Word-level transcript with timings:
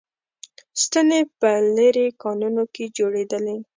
ستنې 0.83 1.21
په 1.39 1.49
لېرې 1.75 2.07
کانونو 2.21 2.63
کې 2.73 2.85
جوړېدلې 2.97 3.57